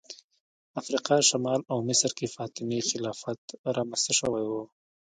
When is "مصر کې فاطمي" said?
1.89-2.79